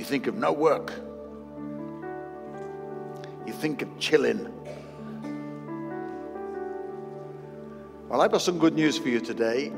[0.00, 0.94] You think of no work.
[3.46, 4.50] You think of chilling.
[8.08, 9.70] Well, I've got some good news for you today.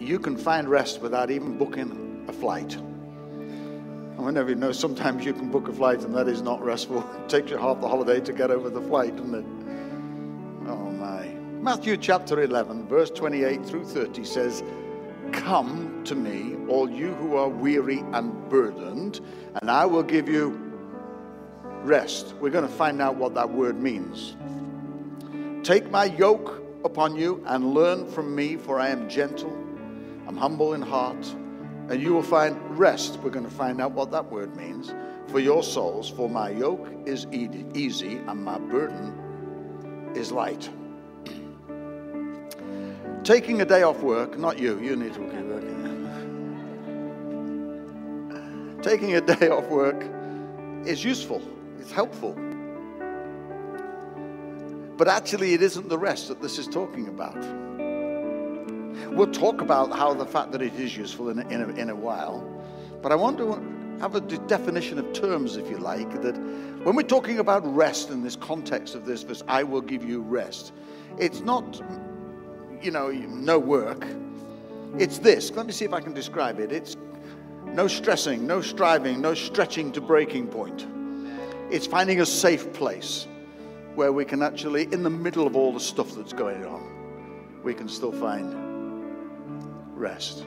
[0.00, 2.74] You can find rest without even booking a flight.
[2.74, 7.08] And whenever you know, sometimes you can book a flight and that is not restful.
[7.22, 10.68] It takes you half the holiday to get over the flight, doesn't it?
[10.68, 11.24] Oh my.
[11.62, 14.64] Matthew chapter 11, verse 28 through 30 says,
[15.48, 19.20] Come to me, all you who are weary and burdened,
[19.54, 20.50] and I will give you
[21.84, 22.34] rest.
[22.38, 24.36] We're going to find out what that word means.
[25.66, 29.50] Take my yoke upon you and learn from me, for I am gentle,
[30.26, 31.26] I'm humble in heart,
[31.88, 33.18] and you will find rest.
[33.20, 34.92] We're going to find out what that word means
[35.28, 36.10] for your souls.
[36.10, 40.68] For my yoke is easy and my burden is light.
[43.28, 45.76] Taking a day off work, not you, you need to keep working.
[48.80, 50.02] Taking a day off work
[50.86, 51.42] is useful,
[51.78, 52.32] it's helpful.
[54.96, 57.36] But actually, it isn't the rest that this is talking about.
[59.14, 61.90] We'll talk about how the fact that it is useful in a, in a, in
[61.90, 62.40] a while.
[63.02, 63.60] But I want to
[64.00, 66.34] have a definition of terms, if you like, that
[66.82, 70.22] when we're talking about rest in this context of this verse, I will give you
[70.22, 70.72] rest,
[71.18, 71.82] it's not,
[72.82, 74.06] you know, no work.
[74.98, 75.50] It's this.
[75.52, 76.72] Let me see if I can describe it.
[76.72, 76.96] It's
[77.64, 80.86] no stressing, no striving, no stretching to breaking point.
[81.70, 83.26] It's finding a safe place
[83.94, 87.74] where we can actually, in the middle of all the stuff that's going on, we
[87.74, 88.54] can still find
[89.94, 90.44] rest.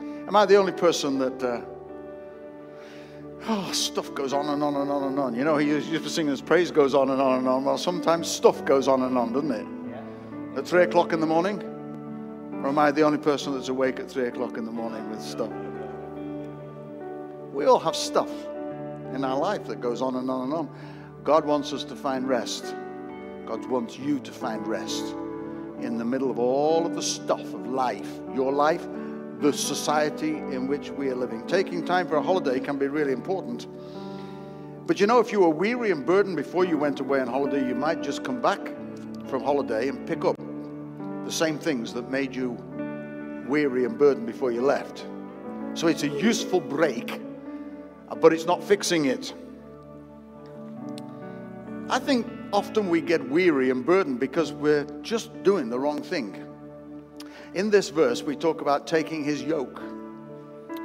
[0.00, 1.60] Am I the only person that, uh,
[3.48, 5.34] oh, stuff goes on and on and on and on?
[5.34, 7.64] You know, he used to sing this praise goes on and on and on.
[7.64, 9.79] Well, sometimes stuff goes on and on, doesn't it?
[10.56, 11.62] At three o'clock in the morning?
[12.62, 15.22] Or am I the only person that's awake at three o'clock in the morning with
[15.22, 15.52] stuff?
[17.52, 18.30] We all have stuff
[19.14, 20.70] in our life that goes on and on and on.
[21.22, 22.74] God wants us to find rest.
[23.46, 25.14] God wants you to find rest
[25.80, 28.86] in the middle of all of the stuff of life, your life,
[29.40, 31.46] the society in which we are living.
[31.46, 33.68] Taking time for a holiday can be really important.
[34.86, 37.66] But you know, if you were weary and burdened before you went away on holiday,
[37.66, 38.60] you might just come back
[39.30, 40.36] from holiday and pick up
[41.24, 42.50] the same things that made you
[43.46, 45.06] weary and burdened before you left.
[45.74, 47.20] So it's a useful break,
[48.08, 49.32] uh, but it's not fixing it.
[51.88, 56.46] I think often we get weary and burdened because we're just doing the wrong thing.
[57.54, 59.80] In this verse, we talk about taking his yoke.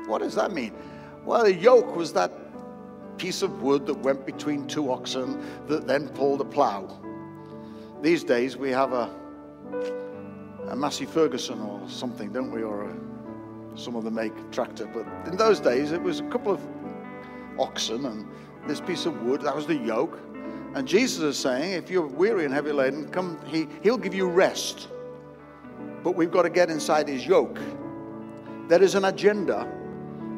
[0.05, 0.73] What does that mean?
[1.25, 2.31] Well, a yoke was that
[3.17, 6.99] piece of wood that went between two oxen that then pulled a plow.
[8.05, 9.09] These days, we have a,
[10.67, 12.61] a Massey Ferguson or something, don't we?
[12.61, 12.95] Or a,
[13.75, 14.85] some of the make tractor.
[14.85, 16.61] But in those days, it was a couple of
[17.57, 18.29] oxen and
[18.67, 19.41] this piece of wood.
[19.41, 20.19] That was the yoke.
[20.75, 24.27] And Jesus is saying, if you're weary and heavy laden, come, he, he'll give you
[24.27, 24.87] rest.
[26.03, 27.57] But we've got to get inside his yoke.
[28.67, 29.67] There is an agenda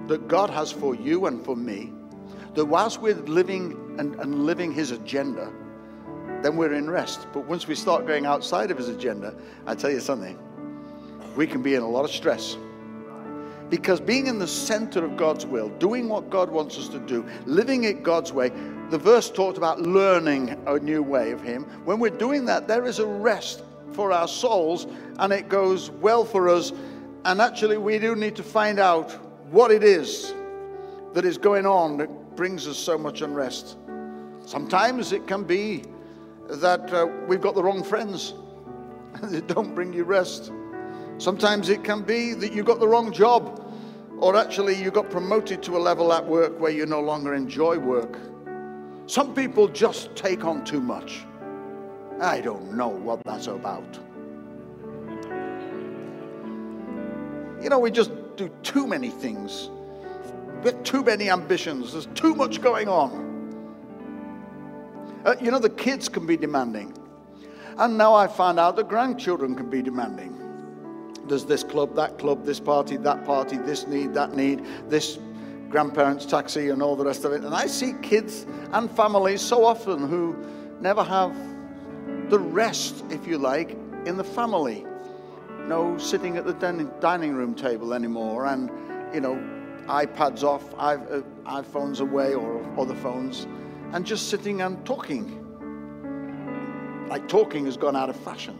[0.07, 1.91] that God has for you and for me.
[2.53, 5.51] That whilst we're living and, and living his agenda,
[6.43, 7.27] then we're in rest.
[7.33, 9.33] But once we start going outside of his agenda,
[9.65, 10.37] I tell you something,
[11.35, 12.57] we can be in a lot of stress.
[13.69, 17.25] Because being in the center of God's will, doing what God wants us to do,
[17.45, 18.49] living it God's way,
[18.89, 21.63] the verse talked about learning a new way of Him.
[21.83, 24.87] When we're doing that, there is a rest for our souls
[25.19, 26.71] and it goes well for us.
[27.25, 29.11] And actually, we do need to find out
[29.51, 30.33] what it is
[31.13, 33.77] that is going on that brings us so much unrest.
[34.45, 35.83] Sometimes it can be
[36.49, 38.33] that uh, we've got the wrong friends
[39.21, 40.51] and they don't bring you rest.
[41.17, 43.63] Sometimes it can be that you got the wrong job
[44.19, 47.77] or actually you got promoted to a level at work where you no longer enjoy
[47.77, 48.17] work.
[49.05, 51.25] Some people just take on too much.
[52.19, 53.99] I don't know what that's about.
[57.61, 59.69] You know, we just do too many things.
[60.63, 61.93] We have too many ambitions.
[61.93, 63.26] There's too much going on.
[65.27, 66.97] Uh, you know, the kids can be demanding.
[67.77, 70.33] And now I find out the grandchildren can be demanding.
[71.27, 75.19] There's this club, that club, this party, that party, this need, that need, this
[75.69, 77.43] grandparents' taxi and all the rest of it.
[77.43, 80.33] And I see kids and families so often who
[80.79, 81.35] never have
[82.29, 83.71] the rest, if you like,
[84.05, 84.85] in the family.
[85.65, 86.53] No sitting at the
[87.01, 88.71] dining room table anymore and,
[89.13, 89.35] you know,
[89.87, 93.45] iPads off, uh, iPhones away or other phones,
[93.93, 95.43] and just sitting and talking.
[97.09, 98.57] Like talking has gone out of fashion.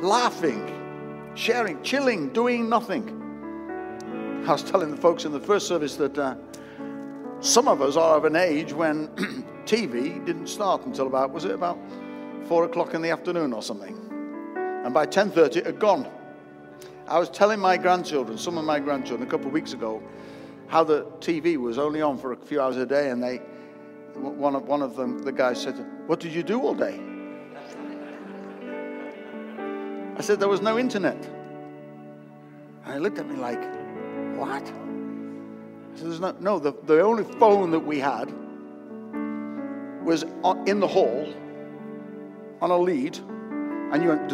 [0.00, 3.20] Laughing, sharing, chilling, doing nothing.
[4.46, 6.34] I was telling the folks in the first service that uh,
[7.40, 9.08] some of us are of an age when
[9.66, 11.78] TV didn't start until about, was it about
[12.46, 13.96] four o'clock in the afternoon or something?
[14.84, 16.10] And by 10.30 it had gone.
[17.06, 20.02] I was telling my grandchildren, some of my grandchildren, a couple of weeks ago,
[20.68, 23.40] how the TV was only on for a few hours a day, and they,
[24.16, 25.74] one of, one of them, the guys said,
[26.06, 27.00] What did you do all day?
[30.16, 31.16] I said, There was no internet.
[32.84, 33.62] And he looked at me like,
[34.36, 34.62] What?
[34.62, 38.32] I said, There's no, no the, the only phone that we had
[40.04, 40.24] was
[40.66, 41.32] in the hall
[42.60, 43.18] on a lead,
[43.92, 44.24] and you went.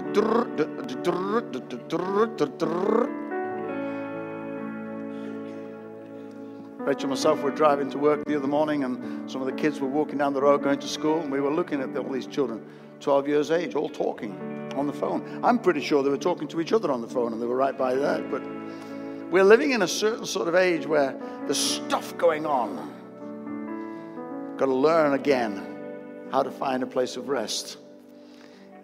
[6.87, 9.81] Rachel and myself were driving to work the other morning, and some of the kids
[9.81, 12.27] were walking down the road going to school, and we were looking at all these
[12.27, 12.65] children,
[13.01, 14.33] 12 years age, all talking
[14.77, 15.41] on the phone.
[15.45, 17.57] I'm pretty sure they were talking to each other on the phone, and they were
[17.57, 18.31] right by that.
[18.31, 18.43] But
[19.31, 22.95] we're living in a certain sort of age where there's stuff going on.
[24.57, 25.67] Got to learn again
[26.33, 27.77] how to find a place of rest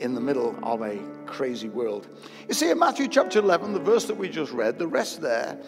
[0.00, 2.08] in the middle of a crazy world.
[2.46, 5.58] You see, in Matthew chapter 11, the verse that we just read, the rest there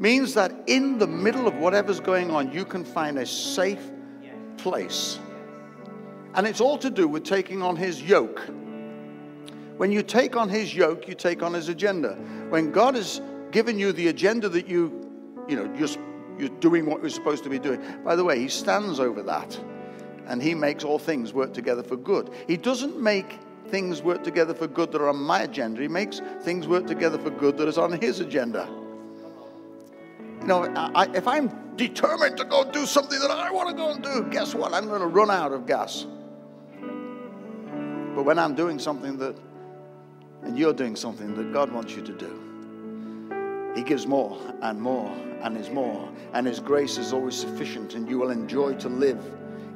[0.00, 3.90] means that in the middle of whatever's going on, you can find a safe
[4.56, 5.18] place.
[6.34, 8.40] And it's all to do with taking on his yoke.
[9.76, 12.14] When you take on his yoke, you take on his agenda.
[12.48, 13.20] When God has
[13.50, 15.10] given you the agenda that you,
[15.48, 15.88] you know, you're,
[16.38, 17.82] you're doing what you're supposed to be doing.
[18.04, 19.58] By the way, he stands over that
[20.26, 22.30] and he makes all things work together for good.
[22.46, 23.38] He doesn't make
[23.68, 25.82] things work together for good that are on my agenda.
[25.82, 28.68] He makes things work together for good that is on his agenda.
[30.40, 33.90] You know, I, if I'm determined to go do something that I want to go
[33.90, 34.72] and do, guess what?
[34.72, 36.06] I'm going to run out of gas.
[38.14, 39.36] But when I'm doing something that,
[40.42, 45.10] and you're doing something that God wants you to do, He gives more and more
[45.42, 46.08] and is more.
[46.32, 49.22] And His grace is always sufficient, and you will enjoy to live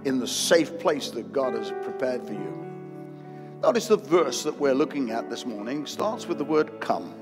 [0.05, 2.65] in the safe place that God has prepared for you.
[3.63, 7.15] Notice the verse that we're looking at this morning starts with the word come.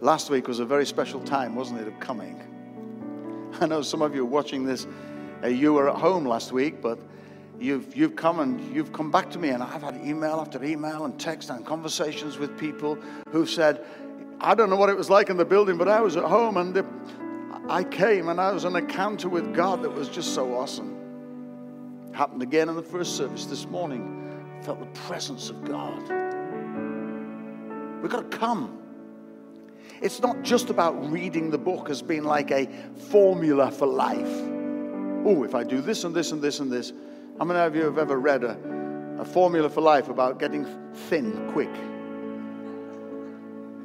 [0.00, 2.40] Last week was a very special time, wasn't it, of coming?
[3.60, 4.86] I know some of you watching this.
[5.42, 7.00] Uh, you were at home last week, but
[7.58, 11.04] you've, you've come and you've come back to me, and I've had email after email
[11.04, 12.96] and text and conversations with people
[13.30, 13.84] who've said,
[14.40, 16.58] I don't know what it was like in the building, but I was at home
[16.58, 16.86] and the,
[17.68, 20.94] I came and I was an encounter with God that was just so awesome.
[22.12, 24.14] Happened again in the first service this morning.
[24.62, 26.02] Felt the presence of God.
[28.00, 28.87] We've got to come.
[30.00, 32.68] It's not just about reading the book as being like a
[33.10, 34.42] formula for life.
[35.24, 36.92] Oh, if I do this and this and this and this.
[37.38, 38.58] How many of you have ever read a,
[39.18, 41.74] a formula for life about getting thin quick?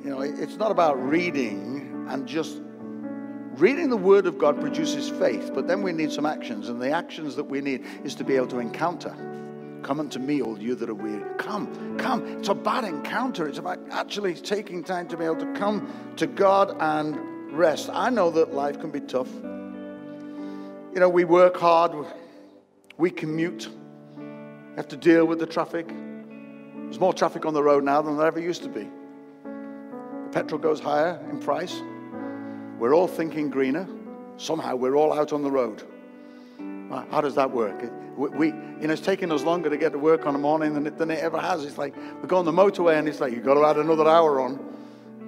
[0.03, 2.61] You know, it's not about reading and just
[3.55, 6.89] reading the Word of God produces faith, but then we need some actions, and the
[6.89, 9.15] actions that we need is to be able to encounter.
[9.83, 11.23] Come unto me, all you that are weary.
[11.37, 12.25] Come, come.
[12.39, 13.47] It's about encounter.
[13.47, 17.17] It's about actually taking time to be able to come to God and
[17.51, 17.89] rest.
[17.91, 19.31] I know that life can be tough.
[20.93, 21.91] You know, we work hard,
[22.97, 23.67] we commute,
[24.15, 25.87] we have to deal with the traffic.
[25.87, 28.87] There's more traffic on the road now than there ever used to be.
[29.43, 31.81] The petrol goes higher in price.
[32.79, 33.87] We're all thinking greener.
[34.37, 35.83] Somehow we're all out on the road.
[37.11, 37.91] How does that work?
[38.17, 40.73] We, we, you know, it's taking us longer to get to work on a morning
[40.73, 41.65] than it, than it ever has.
[41.65, 44.07] It's like we go on the motorway and it's like you've got to add another
[44.07, 44.59] hour on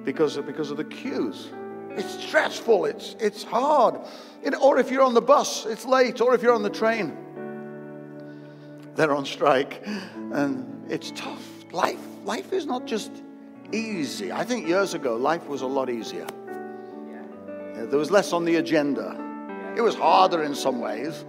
[0.03, 1.49] because of, because of the queues.
[1.91, 2.85] It's stressful.
[2.85, 3.99] It's, it's hard.
[4.43, 6.21] It, or if you're on the bus, it's late.
[6.21, 7.17] Or if you're on the train,
[8.95, 9.81] they're on strike.
[10.33, 11.43] And it's tough.
[11.71, 13.11] Life, life is not just
[13.71, 14.31] easy.
[14.31, 16.27] I think years ago, life was a lot easier.
[17.75, 19.21] There was less on the agenda.
[19.77, 21.25] It was harder in some ways.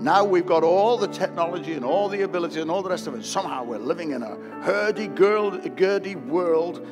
[0.00, 3.14] Now we've got all the technology and all the ability and all the rest of
[3.14, 3.24] it.
[3.24, 6.86] Somehow we're living in a hurdy-gurdy world.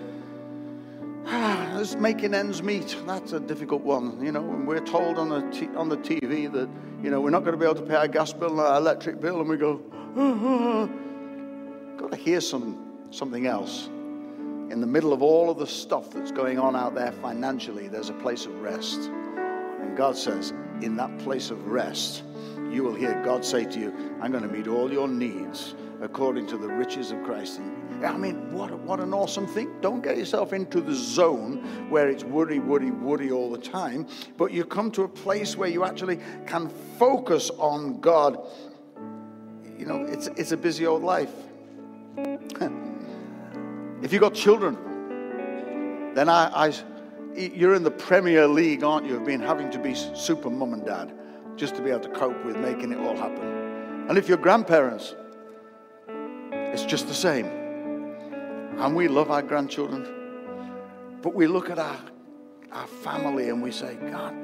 [1.26, 2.96] Just making ends meet.
[3.06, 4.40] That's a difficult one, you know.
[4.40, 6.68] And we're told on the t- on the TV that
[7.00, 8.76] you know we're not going to be able to pay our gas bill and our
[8.78, 9.80] electric bill, and we go,
[10.16, 10.88] ah,
[11.96, 13.86] got to hear some something else.
[13.86, 18.08] In the middle of all of the stuff that's going on out there financially, there's
[18.08, 22.25] a place of rest, and God says, in that place of rest
[22.73, 26.46] you will hear God say to you, I'm going to meet all your needs according
[26.49, 27.58] to the riches of Christ.
[27.58, 29.80] And, I mean, what, what an awesome thing.
[29.80, 34.06] Don't get yourself into the zone where it's worry, worry, worry all the time,
[34.37, 36.68] but you come to a place where you actually can
[36.99, 38.46] focus on God.
[39.78, 41.32] You know, it's, it's a busy old life.
[44.02, 46.73] if you've got children, then I, I
[47.35, 50.87] you're in the Premier League, aren't you, of being having to be super mum and
[50.87, 51.12] dad
[51.56, 54.06] just to be able to cope with making it all happen.
[54.08, 55.14] And if you're grandparents,
[56.48, 57.46] it's just the same.
[57.46, 60.06] And we love our grandchildren,
[61.22, 61.98] but we look at our,
[62.72, 64.34] our family and we say, God,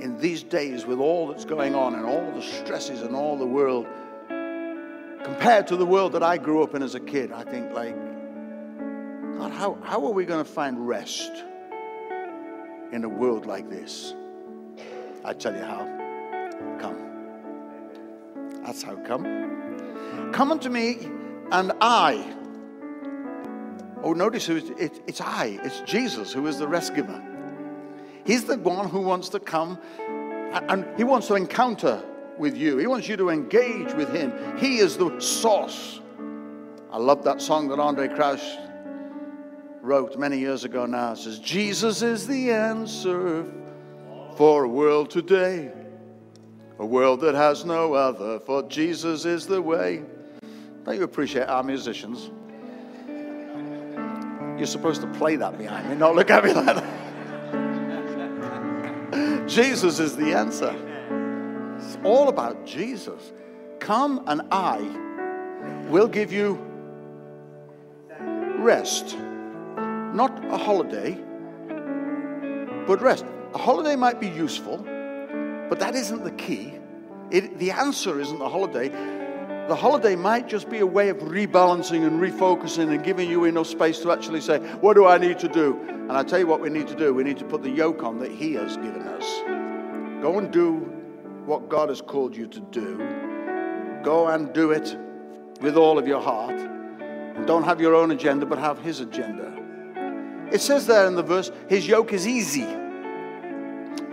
[0.00, 3.46] in these days with all that's going on and all the stresses and all the
[3.46, 3.86] world,
[5.24, 7.94] compared to the world that I grew up in as a kid, I think, like,
[9.38, 11.30] God, how, how are we going to find rest
[12.92, 14.14] in a world like this?
[15.24, 16.05] I tell you how.
[16.78, 18.62] Come.
[18.64, 20.32] That's how come.
[20.32, 21.08] Come unto me,
[21.52, 22.34] and I.
[24.02, 25.58] Oh, notice who it, it's I.
[25.62, 27.22] It's Jesus who is the rest giver.
[28.24, 29.78] He's the one who wants to come
[30.68, 32.02] and he wants to encounter
[32.38, 32.76] with you.
[32.78, 34.32] He wants you to engage with him.
[34.58, 36.00] He is the source.
[36.90, 38.42] I love that song that Andraé Crouch
[39.80, 41.12] wrote many years ago now.
[41.12, 43.46] It says, Jesus is the answer
[44.36, 45.72] for a world today,
[46.78, 50.02] a world that has no other, for Jesus is the way.
[50.84, 52.30] Don't you appreciate our musicians?
[54.58, 56.84] You're supposed to play that behind me, not look at me like that.
[59.48, 60.74] Jesus is the answer.
[61.78, 63.32] It's all about Jesus.
[63.78, 64.78] Come and I
[65.88, 66.58] will give you
[68.58, 69.16] rest
[70.16, 71.12] not a holiday,
[72.86, 73.26] but rest.
[73.54, 74.78] A holiday might be useful,
[75.68, 76.74] but that isn't the key.
[77.30, 78.88] It, the answer isn't the holiday.
[79.68, 83.66] The holiday might just be a way of rebalancing and refocusing and giving you enough
[83.66, 85.80] space to actually say, What do I need to do?
[85.88, 87.12] And I tell you what we need to do.
[87.12, 89.24] We need to put the yoke on that He has given us.
[90.22, 90.76] Go and do
[91.46, 92.96] what God has called you to do.
[94.04, 94.96] Go and do it
[95.60, 96.60] with all of your heart.
[96.60, 99.56] And don't have your own agenda, but have His agenda.
[100.52, 102.66] It says there in the verse, his yoke is easy.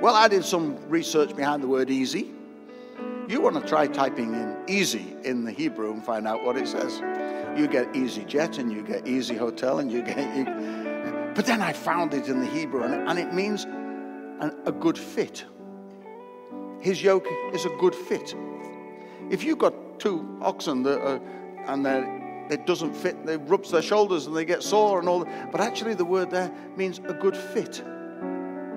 [0.03, 2.29] Well, I did some research behind the word easy.
[3.29, 6.67] You want to try typing in easy in the Hebrew and find out what it
[6.67, 6.99] says.
[7.57, 10.17] You get easy jet and you get easy hotel and you get.
[10.35, 10.43] You,
[11.33, 14.97] but then I found it in the Hebrew and, and it means an, a good
[14.97, 15.45] fit.
[16.81, 18.35] His yoke is a good fit.
[19.29, 21.19] If you've got two oxen that are, uh,
[21.67, 25.23] and they're it doesn't fit, they rubs their shoulders and they get sore and all
[25.23, 25.49] that.
[25.49, 27.81] But actually, the word there means a good fit.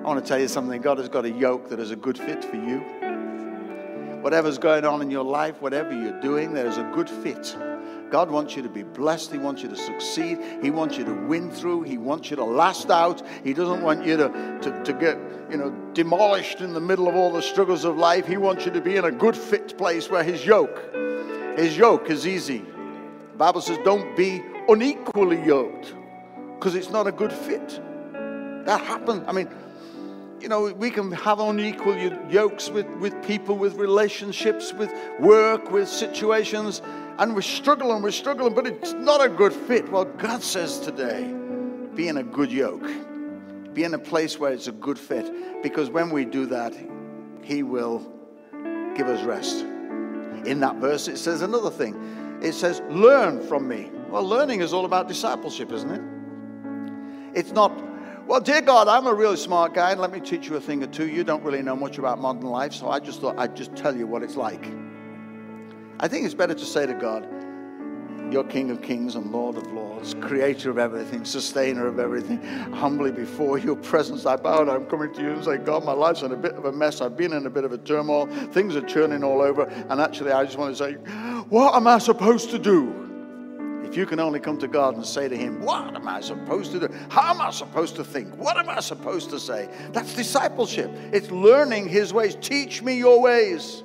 [0.06, 2.16] I want to tell you something God has got a yoke that is a good
[2.16, 2.78] fit for you.
[4.22, 7.56] Whatever's going on in your life, whatever you're doing, there's a good fit.
[8.08, 9.32] God wants you to be blessed.
[9.32, 10.38] He wants you to succeed.
[10.62, 11.82] He wants you to win through.
[11.82, 13.20] He wants you to last out.
[13.42, 14.28] He doesn't want you to,
[14.62, 15.18] to, to get,
[15.50, 18.28] you know, demolished in the middle of all the struggles of life.
[18.28, 20.94] He wants you to be in a good fit place where his yoke,
[21.58, 22.58] his yoke is easy.
[23.32, 25.96] The Bible says, don't be unequally yoked
[26.54, 27.80] because it's not a good fit.
[28.66, 29.25] That happens.
[29.26, 29.48] I mean,
[30.46, 31.96] you know, we can have unequal
[32.30, 36.82] yokes with, with people, with relationships, with work, with situations,
[37.18, 39.90] and we're struggling, we're struggling, but it's not a good fit.
[39.90, 41.24] Well, God says today,
[41.96, 42.88] be in a good yoke,
[43.74, 46.72] be in a place where it's a good fit, because when we do that,
[47.42, 47.98] He will
[48.94, 49.62] give us rest.
[50.44, 53.90] In that verse, it says another thing it says, Learn from me.
[54.10, 56.02] Well, learning is all about discipleship, isn't it?
[57.34, 57.72] It's not,
[58.26, 60.83] well, dear God, I'm a really smart guy, and let me teach you a thing
[60.83, 61.09] or two.
[61.09, 63.97] You don't really know much about modern life, so I just thought I'd just tell
[63.97, 64.66] you what it's like.
[66.00, 67.26] I think it's better to say to God,
[68.33, 72.42] you're King of kings and Lord of lords, creator of everything, sustainer of everything.
[72.73, 75.92] Humbly before your presence, I bow and I'm coming to you and say, God, my
[75.92, 77.00] life's in a bit of a mess.
[77.00, 78.26] I've been in a bit of a turmoil.
[78.26, 79.62] Things are churning all over.
[79.62, 80.95] And actually, I just want to say,
[81.49, 83.05] What am I supposed to do?
[83.96, 86.80] You can only come to God and say to Him, What am I supposed to
[86.80, 86.94] do?
[87.08, 88.36] How am I supposed to think?
[88.36, 89.70] What am I supposed to say?
[89.92, 90.90] That's discipleship.
[91.12, 92.36] It's learning His ways.
[92.40, 93.84] Teach me your ways.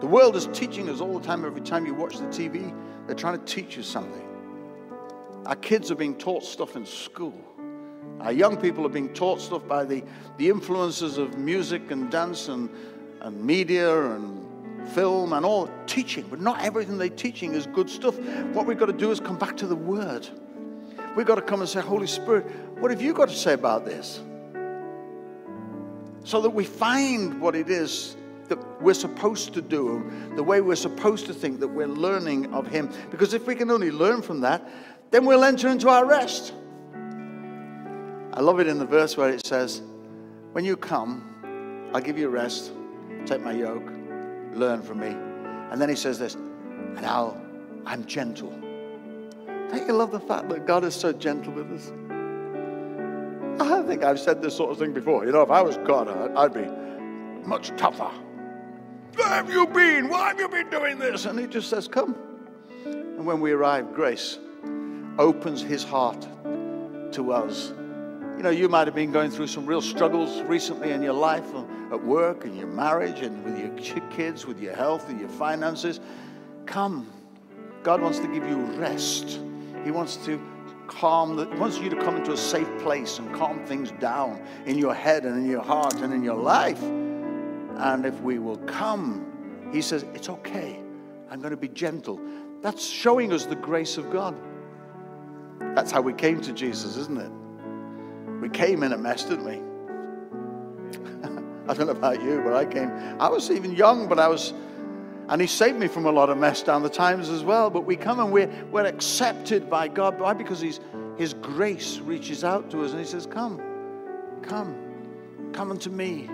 [0.00, 1.44] The world is teaching us all the time.
[1.44, 2.72] Every time you watch the TV,
[3.06, 4.22] they're trying to teach you something.
[5.46, 7.34] Our kids are being taught stuff in school.
[8.20, 10.04] Our young people are being taught stuff by the,
[10.38, 12.70] the influences of music and dance and,
[13.20, 14.45] and media and
[14.86, 16.26] film and all teaching.
[16.28, 18.18] But not everything they're teaching is good stuff.
[18.52, 20.28] What we've got to do is come back to the Word.
[21.16, 22.44] We've got to come and say, Holy Spirit,
[22.78, 24.20] what have you got to say about this?
[26.24, 28.16] So that we find what it is
[28.48, 32.66] that we're supposed to do, the way we're supposed to think, that we're learning of
[32.66, 32.92] Him.
[33.10, 34.68] Because if we can only learn from that,
[35.10, 36.52] then we'll enter into our rest.
[38.32, 39.82] I love it in the verse where it says,
[40.52, 42.72] When you come, I'll give you rest,
[43.24, 43.90] take my yoke,
[44.56, 45.08] learn from me.
[45.70, 47.40] And then he says this, and I'll,
[47.84, 48.50] I'm gentle.
[49.70, 51.92] Don't you love the fact that God is so gentle with us?
[53.60, 55.24] I think I've said this sort of thing before.
[55.24, 56.66] You know, if I was God, I'd be
[57.46, 58.10] much tougher.
[59.14, 60.08] Where have you been?
[60.08, 61.24] Why have you been doing this?
[61.24, 62.16] And he just says, Come.
[62.84, 64.38] And when we arrive, grace
[65.18, 66.28] opens his heart
[67.12, 67.72] to us.
[68.36, 71.54] You know, you might have been going through some real struggles recently in your life,
[71.54, 73.70] uh, at work, in your marriage, and with your
[74.10, 76.00] kids, with your health, and your finances.
[76.66, 77.10] Come.
[77.82, 79.40] God wants to give you rest.
[79.84, 80.38] He wants to
[80.86, 84.76] calm, the, wants you to come into a safe place and calm things down in
[84.76, 86.82] your head and in your heart and in your life.
[86.82, 90.78] And if we will come, He says, It's okay.
[91.30, 92.20] I'm going to be gentle.
[92.60, 94.36] That's showing us the grace of God.
[95.74, 97.30] That's how we came to Jesus, isn't it?
[98.46, 99.60] We came in a mess, didn't we?
[101.68, 102.88] I don't know about you, but I came.
[103.18, 104.54] I was even young, but I was,
[105.28, 107.70] and He saved me from a lot of mess down the times as well.
[107.70, 110.20] But we come and we're, we're accepted by God.
[110.20, 110.32] Why?
[110.32, 110.78] Because He's,
[111.18, 113.60] His grace reaches out to us and He says, Come,
[114.42, 116.30] come, come unto me.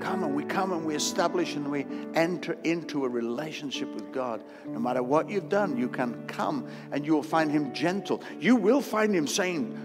[0.00, 4.42] Come and we come and we establish and we enter into a relationship with God.
[4.64, 8.22] No matter what you've done, you can come and you will find Him gentle.
[8.40, 9.78] You will find Him saying,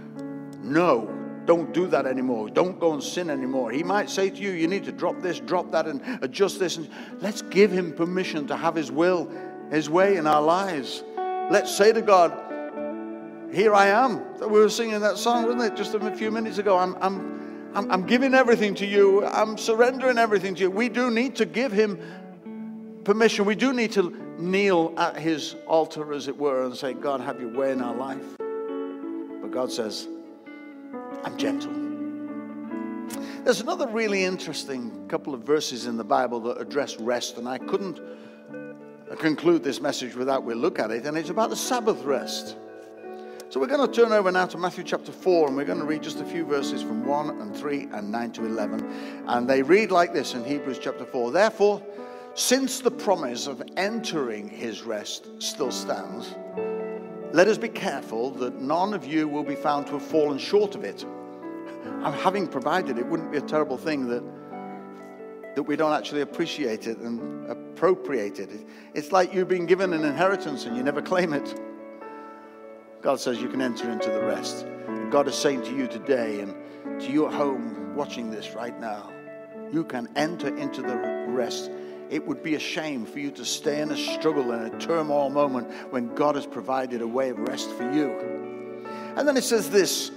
[0.63, 2.50] No, don't do that anymore.
[2.50, 3.71] Don't go and sin anymore.
[3.71, 6.77] He might say to you, You need to drop this, drop that, and adjust this.
[6.77, 9.31] And let's give Him permission to have His will,
[9.71, 11.03] His way in our lives.
[11.50, 12.31] Let's say to God,
[13.51, 14.39] Here I am.
[14.39, 16.77] We were singing that song, wasn't it, just a few minutes ago?
[16.77, 17.41] I'm, I'm
[17.74, 19.25] I'm, I'm giving everything to you.
[19.25, 20.71] I'm surrendering everything to you.
[20.71, 22.00] We do need to give him
[23.05, 23.45] permission.
[23.45, 27.39] We do need to kneel at his altar, as it were, and say, God, have
[27.39, 28.25] your way in our life.
[28.38, 30.07] But God says,
[31.24, 31.72] I'm gentle.
[33.44, 37.58] There's another really interesting couple of verses in the Bible that address rest, and I
[37.58, 38.00] couldn't
[39.18, 42.56] conclude this message without we look at it, and it's about the Sabbath rest.
[43.50, 45.86] So we're going to turn over now to Matthew chapter 4, and we're going to
[45.86, 49.25] read just a few verses from 1 and 3 and 9 to 11.
[49.28, 51.84] And they read like this in Hebrews chapter 4 Therefore,
[52.34, 56.34] since the promise of entering his rest still stands,
[57.33, 60.75] let us be careful that none of you will be found to have fallen short
[60.75, 61.03] of it.
[61.03, 64.24] And having provided it, wouldn't be a terrible thing that,
[65.55, 68.50] that we don't actually appreciate it and appropriate it.
[68.94, 71.59] It's like you've been given an inheritance and you never claim it.
[73.01, 74.65] God says you can enter into the rest.
[75.09, 76.53] God is saying to you today and
[77.01, 79.11] to you at home watching this right now,
[79.72, 81.72] you can enter into the rest.
[82.11, 85.29] It would be a shame for you to stay in a struggle and a turmoil
[85.29, 88.85] moment when God has provided a way of rest for you.
[89.15, 90.11] And then it says this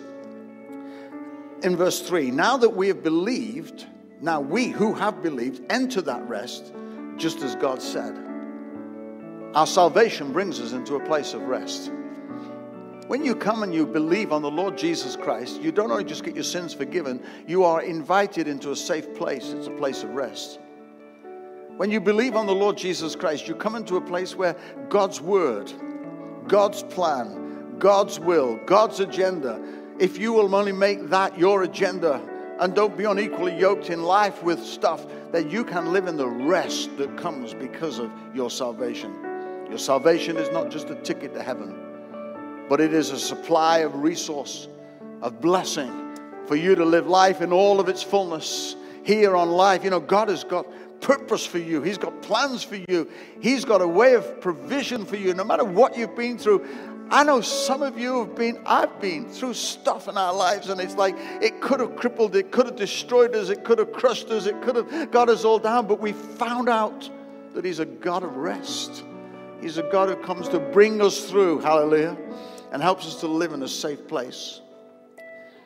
[1.63, 3.87] in verse 3 Now that we have believed,
[4.21, 6.73] now we who have believed enter that rest
[7.17, 8.19] just as God said.
[9.55, 11.93] Our salvation brings us into a place of rest.
[13.07, 16.25] When you come and you believe on the Lord Jesus Christ, you don't only just
[16.25, 19.53] get your sins forgiven, you are invited into a safe place.
[19.53, 20.59] It's a place of rest.
[21.77, 24.57] When you believe on the Lord Jesus Christ, you come into a place where
[24.89, 25.73] God's word,
[26.47, 29.61] God's plan, God's will, God's agenda,
[29.99, 32.21] if you will only make that your agenda
[32.61, 36.29] and don't be unequally yoked in life with stuff, that you can live in the
[36.29, 39.13] rest that comes because of your salvation.
[39.69, 41.85] Your salvation is not just a ticket to heaven
[42.69, 44.69] but it is a supply of resource,
[45.23, 49.85] of blessing for you to live life in all of its fullness here on life.
[49.85, 50.67] You know, God has got
[51.01, 53.09] purpose for you, He's got plans for you,
[53.41, 56.67] He's got a way of provision for you, no matter what you've been through.
[57.11, 60.81] I know some of you have been, I've been through stuff in our lives, and
[60.81, 64.31] it's like it could have crippled, it could have destroyed us, it could have crushed
[64.31, 67.09] us, it could have got us all down, but we found out
[67.55, 69.05] that He's a God of rest.
[69.61, 71.61] He's a God who comes to bring us through.
[71.61, 72.17] Hallelujah
[72.75, 74.61] and helps us to live in a safe place.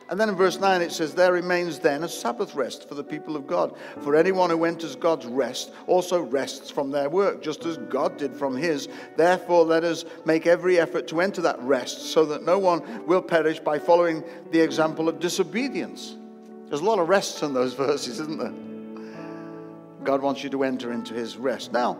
[0.09, 3.03] And then in verse 9 it says, There remains then a Sabbath rest for the
[3.03, 3.75] people of God.
[4.01, 8.35] For anyone who enters God's rest also rests from their work, just as God did
[8.35, 8.89] from his.
[9.17, 13.21] Therefore, let us make every effort to enter that rest, so that no one will
[13.21, 16.15] perish by following the example of disobedience.
[16.69, 18.53] There's a lot of rests in those verses, isn't there?
[20.03, 21.71] God wants you to enter into his rest.
[21.71, 21.99] Now,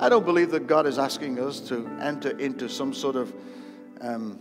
[0.00, 3.32] I don't believe that God is asking us to enter into some sort of
[4.00, 4.40] um,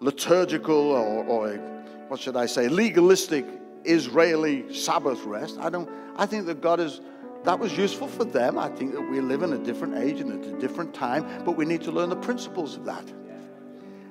[0.00, 1.77] liturgical or, or
[2.08, 3.44] what should I say, legalistic
[3.84, 5.58] Israeli Sabbath rest.
[5.58, 5.88] I don't.
[6.16, 7.00] I think that God is.
[7.44, 8.58] That was useful for them.
[8.58, 11.52] I think that we live in a different age and at a different time, but
[11.52, 13.04] we need to learn the principles of that.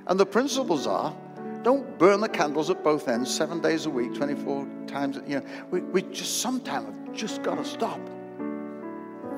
[0.08, 1.14] And the principles are
[1.64, 5.20] don't burn the candles at both ends seven days a week, 24 times.
[5.28, 8.00] You know, we, we just sometimes have just got to stop.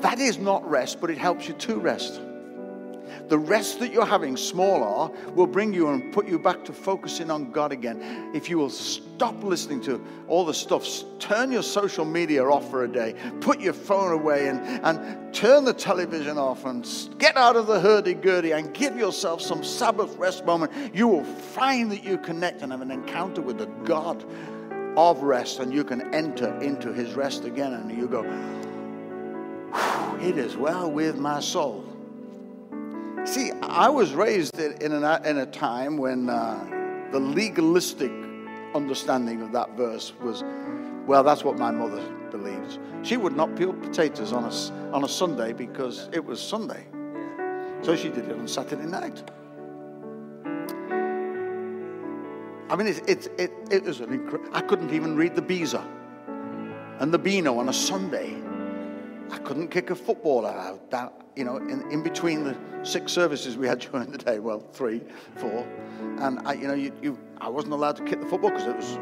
[0.01, 2.21] That is not rest, but it helps you to rest.
[3.27, 6.73] The rest that you're having, small r, will bring you and put you back to
[6.73, 8.31] focusing on God again.
[8.33, 10.87] If you will stop listening to all the stuff,
[11.19, 15.65] turn your social media off for a day, put your phone away, and, and turn
[15.65, 20.15] the television off, and get out of the hurdy gurdy and give yourself some Sabbath
[20.17, 24.23] rest moment, you will find that you connect and have an encounter with the God
[24.97, 28.23] of rest, and you can enter into his rest again, and you go,
[30.21, 31.88] It is well with my soul.
[33.29, 38.11] See, I was raised in a, in a time when uh, the legalistic
[38.73, 40.43] understanding of that verse was,
[41.05, 42.79] well, that's what my mother believes.
[43.03, 46.87] She would not peel potatoes on a, on a Sunday because it was Sunday.
[47.83, 49.21] So she did it on Saturday night.
[52.71, 54.49] I mean, it, it, it, it was an incredible.
[54.53, 55.85] I couldn't even read the Beezer
[56.97, 58.41] and the Beano on a Sunday.
[59.31, 63.57] I couldn't kick a football out, that, you know, in, in between the six services
[63.57, 64.39] we had during the day.
[64.39, 65.01] Well, three,
[65.35, 65.67] four.
[66.19, 68.75] And, I, you know, you, you, I wasn't allowed to kick the football because it
[68.75, 68.97] was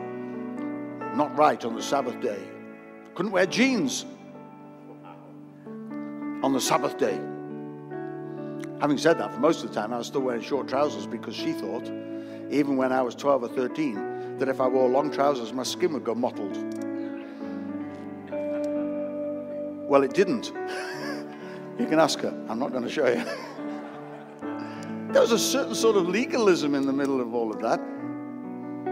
[1.16, 2.40] not right on the Sabbath day.
[3.16, 4.06] Couldn't wear jeans
[6.44, 7.20] on the Sabbath day.
[8.80, 11.36] Having said that, for most of the time, I was still wearing short trousers because
[11.36, 11.90] she thought
[12.50, 15.94] even when I was 12 or 13, that if I wore long trousers, my skin
[15.94, 16.56] would go mottled.
[19.88, 20.48] Well, it didn't.
[21.80, 22.46] you can ask her.
[22.50, 23.24] I'm not going to show you.
[25.14, 27.80] there was a certain sort of legalism in the middle of all of that.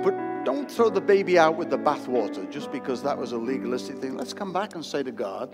[0.02, 3.98] But don't throw the baby out with the bathwater just because that was a legalistic
[3.98, 4.16] thing.
[4.16, 5.54] Let's come back and say to God,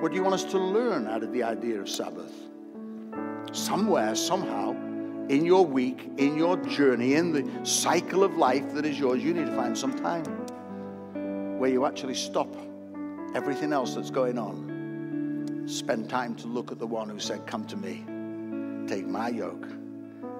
[0.00, 2.32] what do you want us to learn out of the idea of Sabbath?
[3.50, 4.70] Somewhere, somehow,
[5.28, 9.34] in your week, in your journey, in the cycle of life that is yours, you
[9.34, 10.24] need to find some time
[11.58, 12.54] where you actually stop
[13.34, 15.64] everything else that's going on.
[15.66, 18.04] Spend time to look at the one who said, Come to me,
[18.88, 19.66] take my yoke,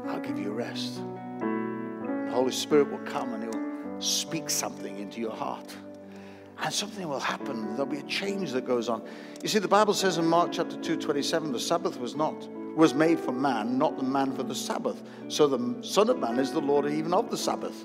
[0.07, 0.97] I'll give you rest.
[1.41, 5.75] The Holy Spirit will come and He'll speak something into your heart.
[6.59, 7.73] And something will happen.
[7.73, 9.03] There'll be a change that goes on.
[9.43, 12.95] You see, the Bible says in Mark chapter 2, 27, the Sabbath was not was
[12.95, 15.03] made for man, not the man for the Sabbath.
[15.29, 17.85] So the Son of Man is the Lord even of the Sabbath.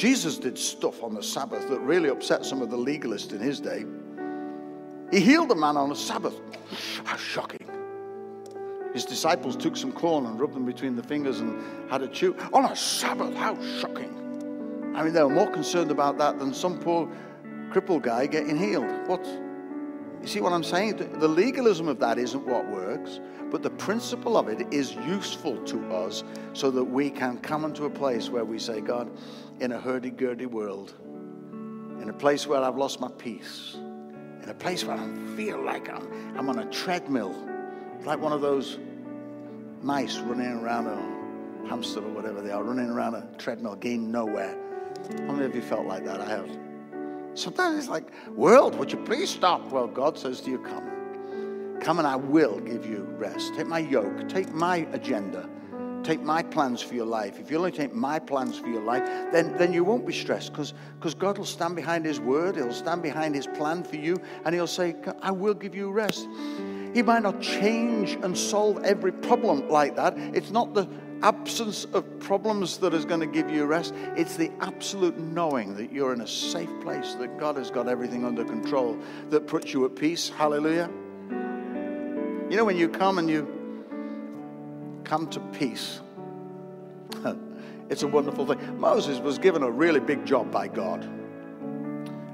[0.00, 3.60] Jesus did stuff on the Sabbath that really upset some of the legalists in his
[3.60, 3.84] day.
[5.10, 6.40] He healed a man on a Sabbath.
[7.04, 7.68] How shocking.
[8.94, 12.34] His disciples took some corn and rubbed them between the fingers and had a chew.
[12.54, 14.94] On a Sabbath, how shocking.
[14.96, 17.06] I mean, they were more concerned about that than some poor
[17.70, 19.06] crippled guy getting healed.
[19.06, 19.22] What?
[20.20, 20.96] You see what I'm saying?
[21.18, 23.20] The legalism of that isn't what works.
[23.50, 27.84] But the principle of it is useful to us so that we can come into
[27.84, 29.10] a place where we say, God,
[29.58, 30.94] in a hurdy gurdy world,
[32.00, 33.76] in a place where I've lost my peace,
[34.42, 37.34] in a place where I feel like I'm, I'm on a treadmill,
[38.04, 38.78] like one of those
[39.82, 44.56] mice running around a hamster or whatever they are, running around a treadmill, getting nowhere.
[45.26, 46.20] How many of you felt like that?
[46.20, 46.69] I have.
[47.40, 48.04] Sometimes it's like,
[48.36, 49.72] world, would you please stop?
[49.72, 51.78] Well, God says to you, come.
[51.80, 53.54] Come and I will give you rest.
[53.54, 55.48] Take my yoke, take my agenda,
[56.02, 57.40] take my plans for your life.
[57.40, 60.52] If you only take my plans for your life, then, then you won't be stressed
[60.52, 60.74] because
[61.18, 64.66] God will stand behind His word, He'll stand behind His plan for you, and He'll
[64.66, 66.28] say, I will give you rest.
[66.92, 70.18] He might not change and solve every problem like that.
[70.18, 70.86] It's not the
[71.22, 73.94] absence of problems that is going to give you rest.
[74.16, 78.24] It's the absolute knowing that you're in a safe place, that God has got everything
[78.24, 80.28] under control, that puts you at peace.
[80.28, 80.90] Hallelujah.
[81.30, 83.46] You know, when you come and you
[85.04, 86.00] come to peace,
[87.88, 88.80] it's a wonderful thing.
[88.80, 91.08] Moses was given a really big job by God.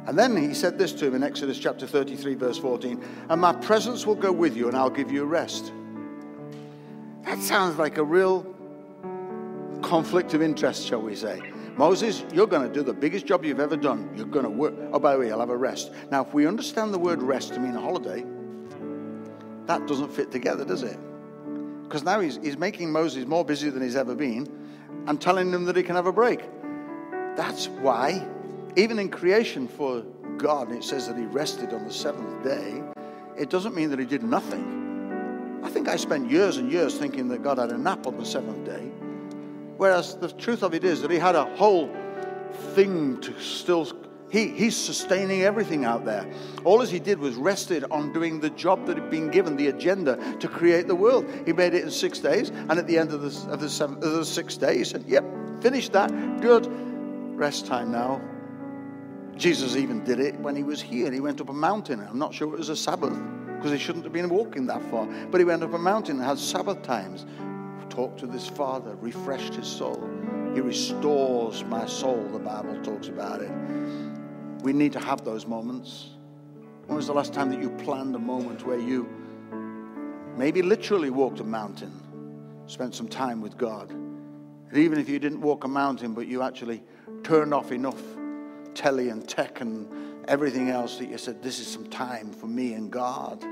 [0.06, 3.52] And then he said this to him in Exodus chapter 33, verse 14 And my
[3.52, 5.72] presence will go with you, and I'll give you rest.
[7.24, 8.55] That sounds like a real
[9.86, 11.40] conflict of interest, shall we say.
[11.76, 14.10] Moses, you're going to do the biggest job you've ever done.
[14.16, 14.74] You're going to work.
[14.92, 15.92] Oh, by the way, you'll have a rest.
[16.10, 18.24] Now, if we understand the word rest to mean a holiday,
[19.66, 20.98] that doesn't fit together, does it?
[21.84, 24.48] Because now he's, he's making Moses more busy than he's ever been
[25.06, 26.40] and telling him that he can have a break.
[27.36, 28.26] That's why,
[28.74, 30.02] even in creation for
[30.36, 32.82] God, it says that he rested on the seventh day.
[33.38, 35.60] It doesn't mean that he did nothing.
[35.62, 38.24] I think I spent years and years thinking that God had a nap on the
[38.24, 38.90] seventh day.
[39.76, 41.90] Whereas the truth of it is that he had a whole
[42.74, 43.84] thing to still
[44.28, 46.28] he, he's sustaining everything out there.
[46.64, 49.68] All as he did was rested on doing the job that had been given, the
[49.68, 51.30] agenda to create the world.
[51.46, 53.96] He made it in six days, and at the end of the, of the, seven,
[53.96, 55.24] of the sixth day, he said, Yep,
[55.62, 56.10] finished that.
[56.40, 56.66] Good.
[57.36, 58.20] Rest time now.
[59.36, 61.12] Jesus even did it when he was here.
[61.12, 62.00] He went up a mountain.
[62.00, 63.16] I'm not sure it was a Sabbath
[63.56, 65.06] because he shouldn't have been walking that far.
[65.30, 67.26] But he went up a mountain and had Sabbath times,
[67.88, 70.08] talked with his father, refreshed his soul.
[70.54, 73.50] He restores my soul, the Bible talks about it.
[74.62, 76.10] We need to have those moments.
[76.86, 79.08] When was the last time that you planned a moment where you
[80.36, 81.92] maybe literally walked a mountain,
[82.66, 83.90] spent some time with God?
[83.90, 86.82] And even if you didn't walk a mountain, but you actually
[87.22, 88.00] turned off enough
[88.74, 89.88] telly and tech and
[90.28, 93.44] everything else that you said, This is some time for me and God.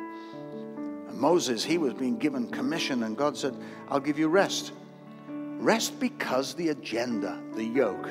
[1.14, 3.56] Moses, he was being given commission, and God said,
[3.88, 4.72] I'll give you rest.
[5.28, 8.10] Rest because the agenda, the yoke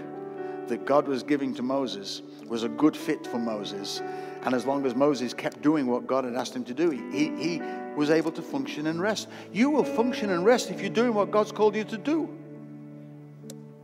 [0.68, 4.02] that God was giving to Moses was a good fit for Moses.
[4.44, 7.30] And as long as Moses kept doing what God had asked him to do, he,
[7.38, 7.62] he
[7.96, 9.28] was able to function and rest.
[9.52, 12.30] You will function and rest if you're doing what God's called you to do.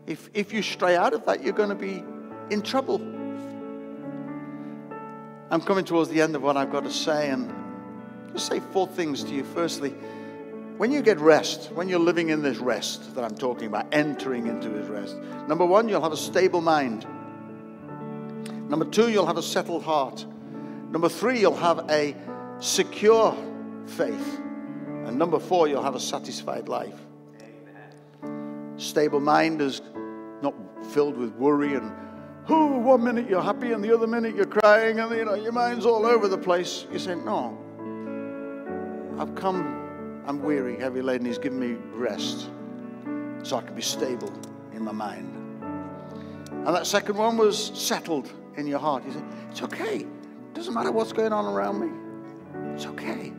[0.08, 2.04] If, if you stray out of that, you're going to be
[2.50, 3.00] in trouble.
[5.52, 7.54] I'm coming towards the end of what I've got to say, and
[8.34, 9.44] just say four things to you.
[9.44, 9.94] Firstly,
[10.78, 14.48] when you get rest, when you're living in this rest that I'm talking about, entering
[14.48, 17.06] into his rest, number one, you'll have a stable mind.
[18.70, 20.26] Number two, you'll have a settled heart.
[20.92, 22.16] Number three, you'll have a
[22.60, 23.36] secure
[23.88, 24.40] faith.
[25.06, 26.96] And number four, you'll have a satisfied life.
[28.24, 28.76] Amen.
[28.78, 29.82] Stable mind is
[30.42, 30.54] not
[30.92, 31.92] filled with worry and
[32.48, 35.52] oh, one minute you're happy and the other minute you're crying and you know your
[35.52, 36.86] mind's all over the place.
[36.92, 37.58] You say, No.
[39.20, 42.50] I've come, I'm weary, heavy laden, he's given me rest.
[43.44, 44.32] So I can be stable
[44.74, 45.36] in my mind.
[46.50, 49.06] And that second one was settled in your heart.
[49.06, 49.98] You said, It's okay.
[49.98, 52.74] It Doesn't matter what's going on around me.
[52.74, 53.34] It's okay.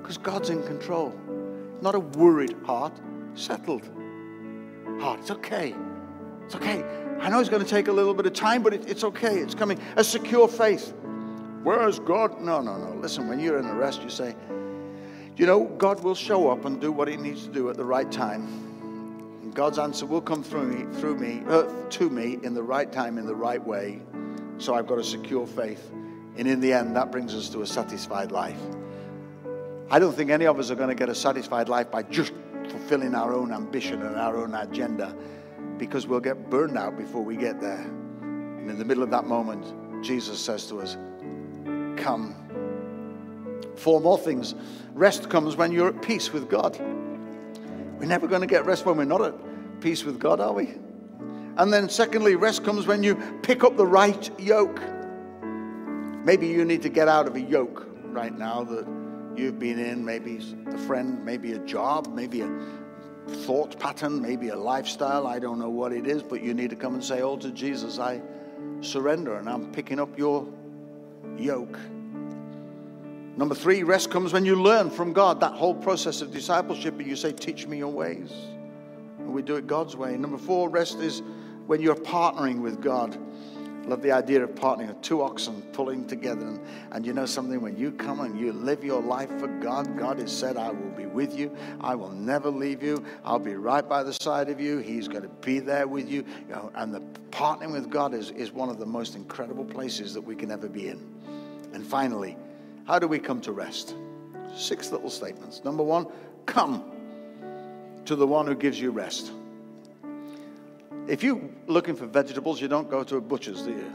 [0.00, 1.14] Because God's in control.
[1.82, 2.92] Not a worried heart,
[3.34, 3.90] settled
[5.00, 5.20] heart.
[5.20, 5.74] It's okay.
[6.46, 6.82] It's okay.
[7.20, 9.36] I know it's going to take a little bit of time, but it, it's okay.
[9.38, 9.78] It's coming.
[9.96, 10.94] A secure faith.
[11.62, 12.40] Where's God?
[12.40, 12.94] No, no, no.
[12.94, 14.34] Listen, when you're in a rest, you say,
[15.36, 17.84] you know, God will show up and do what He needs to do at the
[17.84, 18.42] right time.
[19.42, 22.90] And God's answer will come through me, through me, uh, to me in the right
[22.90, 24.00] time, in the right way.
[24.58, 25.90] So I've got a secure faith.
[26.36, 28.60] And in the end, that brings us to a satisfied life.
[29.90, 32.32] I don't think any of us are going to get a satisfied life by just
[32.68, 35.16] fulfilling our own ambition and our own agenda
[35.78, 37.80] because we'll get burned out before we get there.
[37.80, 40.96] And in the middle of that moment, Jesus says to us,
[42.00, 42.36] Come.
[43.80, 44.54] Four more things.
[44.92, 46.78] Rest comes when you're at peace with God.
[47.98, 49.34] We're never going to get rest when we're not at
[49.80, 50.74] peace with God, are we?
[51.56, 54.82] And then, secondly, rest comes when you pick up the right yoke.
[56.26, 58.86] Maybe you need to get out of a yoke right now that
[59.34, 60.04] you've been in.
[60.04, 62.50] Maybe a friend, maybe a job, maybe a
[63.28, 65.26] thought pattern, maybe a lifestyle.
[65.26, 67.50] I don't know what it is, but you need to come and say, Oh, to
[67.50, 68.20] Jesus, I
[68.82, 70.46] surrender and I'm picking up your
[71.38, 71.78] yoke.
[73.40, 75.40] Number three, rest comes when you learn from God.
[75.40, 78.30] That whole process of discipleship, and you say, Teach me your ways.
[79.18, 80.14] And we do it God's way.
[80.18, 81.22] Number four, rest is
[81.66, 83.16] when you're partnering with God.
[83.86, 86.46] Love the idea of partnering, two oxen pulling together.
[86.46, 86.60] And,
[86.92, 90.18] and, you know something, when you come and you live your life for God, God
[90.18, 91.56] has said, I will be with you.
[91.80, 93.02] I will never leave you.
[93.24, 94.80] I'll be right by the side of you.
[94.80, 96.26] He's going to be there with you.
[96.46, 97.00] you know, and the
[97.30, 100.68] partnering with God is, is one of the most incredible places that we can ever
[100.68, 101.02] be in.
[101.72, 102.36] And finally,
[102.90, 103.94] how do we come to rest?
[104.52, 105.62] Six little statements.
[105.62, 106.08] Number one,
[106.44, 106.82] come
[108.04, 109.30] to the one who gives you rest.
[111.06, 113.92] If you're looking for vegetables, you don't go to a butcher's, do you?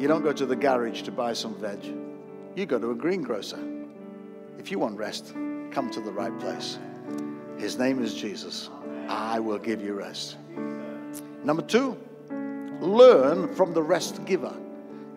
[0.00, 1.78] You don't go to the garage to buy some veg.
[2.56, 3.60] You go to a greengrocer.
[4.58, 5.32] If you want rest,
[5.70, 6.76] come to the right place.
[7.56, 8.68] His name is Jesus.
[9.08, 10.38] I will give you rest.
[11.44, 11.96] Number two,
[12.80, 14.56] learn from the rest giver.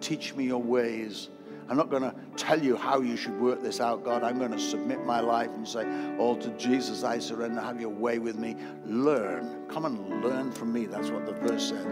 [0.01, 1.29] Teach me your ways.
[1.69, 4.23] I'm not going to tell you how you should work this out, God.
[4.23, 5.86] I'm going to submit my life and say,
[6.17, 7.62] All to Jesus I surrender.
[7.62, 8.56] Have your way with me.
[8.86, 9.67] Learn.
[9.69, 10.86] Come and learn from me.
[10.86, 11.86] That's what the verse said.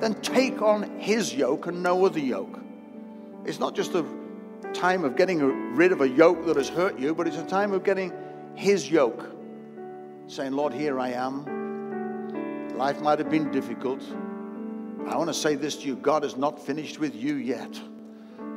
[0.00, 2.58] Then take on his yoke and no other yoke.
[3.44, 4.04] It's not just a
[4.72, 5.40] time of getting
[5.74, 8.12] rid of a yoke that has hurt you, but it's a time of getting
[8.54, 9.24] his yoke.
[10.26, 12.76] Saying, Lord, here I am.
[12.76, 14.02] Life might have been difficult.
[15.06, 17.80] I want to say this to you God is not finished with you yet.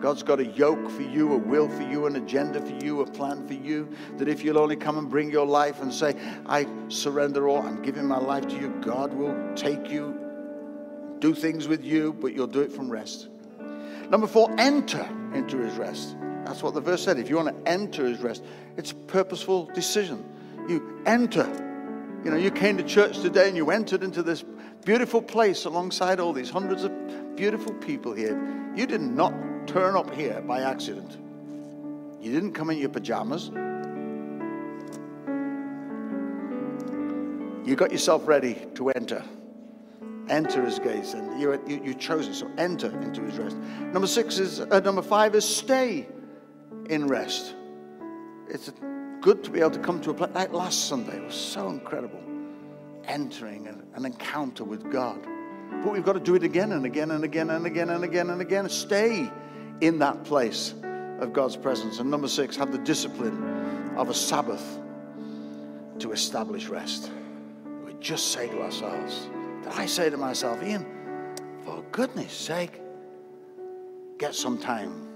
[0.01, 3.05] God's got a yoke for you, a will for you, an agenda for you, a
[3.05, 3.87] plan for you.
[4.17, 6.15] That if you'll only come and bring your life and say,
[6.47, 10.19] I surrender all, I'm giving my life to you, God will take you,
[11.19, 13.29] do things with you, but you'll do it from rest.
[14.09, 16.15] Number four, enter into his rest.
[16.45, 17.19] That's what the verse said.
[17.19, 18.43] If you want to enter his rest,
[18.77, 20.25] it's a purposeful decision.
[20.67, 21.45] You enter.
[22.25, 24.43] You know, you came to church today and you entered into this
[24.83, 28.35] beautiful place alongside all these hundreds of beautiful people here.
[28.75, 29.33] You did not
[29.71, 31.17] turn up here by accident.
[32.19, 33.49] You didn't come in your pajamas.
[37.65, 39.23] You got yourself ready to enter.
[40.27, 42.36] Enter his gates, and you, you, you chose it.
[42.36, 43.57] So enter into his rest.
[43.57, 46.07] Number six is uh, number five is stay
[46.89, 47.55] in rest.
[48.49, 48.71] It's
[49.21, 51.19] good to be able to come to a place like last Sunday.
[51.19, 52.21] Was so incredible,
[53.05, 55.25] entering an, an encounter with God.
[55.84, 58.29] But we've got to do it again and again and again and again and again
[58.29, 58.69] and again.
[58.69, 59.31] Stay
[59.81, 60.73] in that place
[61.19, 61.99] of God's presence.
[61.99, 64.79] And number six, have the discipline of a Sabbath
[65.99, 67.11] to establish rest.
[67.85, 69.29] We just say to ourselves,
[69.63, 70.85] that I say to myself, Ian,
[71.63, 72.81] for goodness sake,
[74.17, 75.07] get some time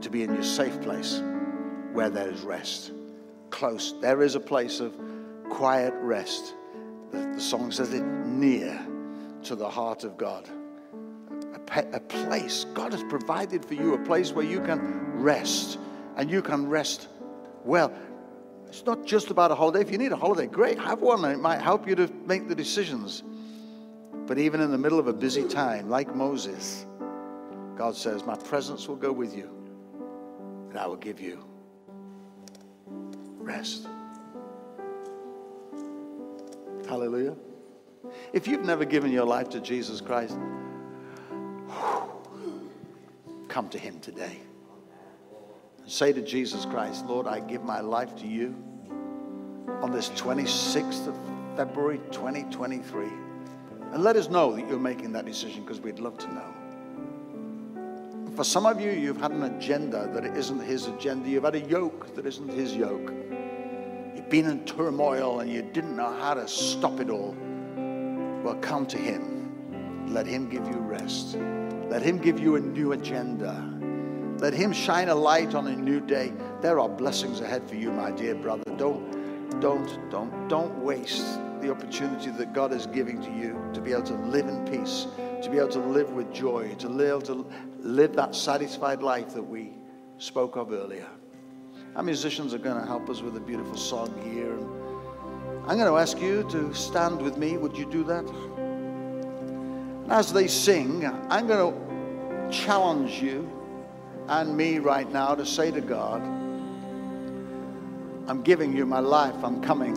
[0.00, 1.22] to be in your safe place
[1.92, 2.92] where there is rest.
[3.50, 3.94] Close.
[4.00, 4.96] There is a place of
[5.48, 6.54] quiet rest.
[7.10, 8.84] The, the song says it near
[9.44, 10.48] to the heart of God.
[11.70, 12.64] A, place.
[12.74, 15.78] God has provided for you a place where you can rest
[16.16, 17.08] and you can rest
[17.64, 17.92] well.
[18.66, 19.80] It's not just about a holiday.
[19.80, 21.24] If you need a holiday, great, have one.
[21.24, 23.22] It might help you to make the decisions.
[24.26, 26.86] But even in the middle of a busy time, like Moses,
[27.76, 29.50] God says, My presence will go with you,
[30.70, 31.44] and I will give you
[33.38, 33.88] rest.
[36.88, 37.34] Hallelujah.
[38.32, 40.36] If you've never given your life to Jesus Christ,
[43.48, 44.38] come to Him today.
[45.86, 48.54] Say to Jesus Christ, Lord, I give my life to you
[49.82, 51.16] on this 26th of
[51.56, 53.06] February 2023.
[53.92, 56.54] And let us know that you're making that decision because we'd love to know.
[58.34, 61.28] For some of you, you've had an agenda that isn't his agenda.
[61.28, 63.12] You've had a yoke that isn't his yoke.
[64.16, 67.36] You've been in turmoil and you didn't know how to stop it all.
[68.42, 69.41] Well, come to him.
[70.08, 71.36] Let him give you rest.
[71.88, 73.68] Let him give you a new agenda.
[74.38, 76.32] Let him shine a light on a new day.
[76.60, 78.64] There are blessings ahead for you, my dear brother.
[78.76, 83.92] Don't, don't, don't, don't waste the opportunity that God is giving to you to be
[83.92, 85.06] able to live in peace,
[85.42, 87.46] to be able to live with joy, to live, to
[87.78, 89.72] live that satisfied life that we
[90.18, 91.08] spoke of earlier.
[91.94, 94.58] Our musicians are going to help us with a beautiful song here.
[95.68, 97.56] I'm going to ask you to stand with me.
[97.56, 98.24] Would you do that?
[100.12, 103.50] As they sing, I'm going to challenge you
[104.28, 106.20] and me right now to say to God,
[108.28, 109.96] I'm giving you my life, I'm coming.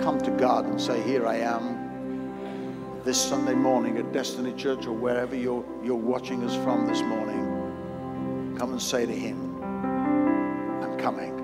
[0.00, 3.02] Come to God and say, Here I am.
[3.04, 8.56] This Sunday morning at Destiny Church or wherever you're, you're watching us from this morning,
[8.56, 11.38] come and say to Him, I'm coming.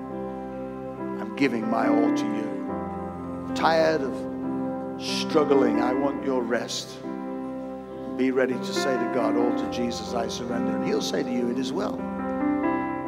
[1.21, 2.49] I'm giving my all to you.
[3.45, 4.36] I'm tired of
[4.99, 5.81] struggling.
[5.81, 6.99] I want your rest.
[8.17, 10.75] Be ready to say to God, All to Jesus I surrender.
[10.75, 11.97] And He'll say to you, It is well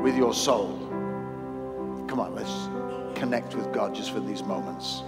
[0.03, 0.77] with your soul.
[2.07, 2.69] Come on, let's
[3.19, 5.03] connect with God just for these moments.